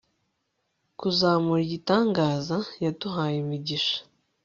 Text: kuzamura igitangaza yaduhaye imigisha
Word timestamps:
kuzamura 0.99 1.61
igitangaza 1.67 2.57
yaduhaye 2.83 3.35
imigisha 3.43 3.97